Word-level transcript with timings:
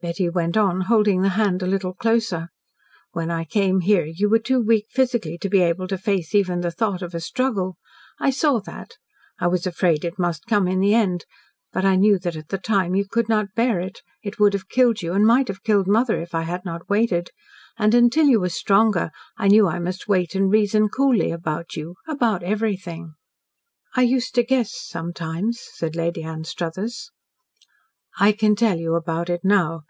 Betty 0.00 0.28
went 0.28 0.56
on, 0.56 0.82
holding 0.82 1.22
the 1.22 1.30
hand 1.30 1.60
a 1.60 1.66
little 1.66 1.92
closer. 1.92 2.50
"When 3.10 3.32
I 3.32 3.44
came 3.44 3.80
here 3.80 4.06
you 4.06 4.28
were 4.28 4.38
too 4.38 4.60
weak 4.64 4.86
physically 4.90 5.36
to 5.38 5.48
be 5.48 5.58
able 5.60 5.88
to 5.88 5.98
face 5.98 6.36
even 6.36 6.60
the 6.60 6.70
thought 6.70 7.02
of 7.02 7.16
a 7.16 7.20
struggle. 7.20 7.76
I 8.20 8.30
saw 8.30 8.60
that. 8.60 8.92
I 9.40 9.48
was 9.48 9.66
afraid 9.66 10.04
it 10.04 10.16
must 10.16 10.46
come 10.46 10.68
in 10.68 10.78
the 10.78 10.94
end, 10.94 11.24
but 11.72 11.84
I 11.84 11.96
knew 11.96 12.16
that 12.20 12.36
at 12.36 12.46
that 12.50 12.62
time 12.62 12.94
you 12.94 13.06
could 13.10 13.28
not 13.28 13.56
bear 13.56 13.80
it. 13.80 14.02
It 14.22 14.38
would 14.38 14.52
have 14.52 14.68
killed 14.68 15.02
you 15.02 15.14
and 15.14 15.26
might 15.26 15.48
have 15.48 15.64
killed 15.64 15.88
mother, 15.88 16.20
if 16.20 16.32
I 16.32 16.42
had 16.42 16.64
not 16.64 16.88
waited; 16.88 17.30
and 17.76 17.92
until 17.92 18.26
you 18.26 18.38
were 18.38 18.48
stronger, 18.50 19.10
I 19.36 19.48
knew 19.48 19.66
I 19.66 19.80
must 19.80 20.06
wait 20.06 20.36
and 20.36 20.48
reason 20.48 20.88
coolly 20.90 21.32
about 21.32 21.74
you 21.74 21.96
about 22.06 22.44
everything." 22.44 23.14
"I 23.96 24.02
used 24.02 24.32
to 24.36 24.44
guess 24.44 24.70
sometimes," 24.80 25.60
said 25.74 25.96
Lady 25.96 26.22
Anstruthers. 26.22 27.10
"I 28.20 28.30
can 28.30 28.54
tell 28.54 28.78
you 28.78 28.94
about 28.94 29.28
it 29.28 29.40
now. 29.44 29.82